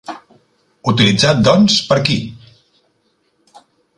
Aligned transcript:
Utilitzat, 0.91 1.43
doncs, 1.49 1.75
per 1.91 1.99
qui? 2.09 2.17